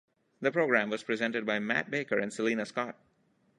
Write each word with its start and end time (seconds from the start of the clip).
The 0.39 0.51
programme 0.51 0.89
was 0.89 1.03
presented 1.03 1.45
by 1.45 1.59
Matt 1.59 1.91
Baker 1.91 2.17
and 2.17 2.33
Selina 2.33 2.65
Scott. 2.65 2.97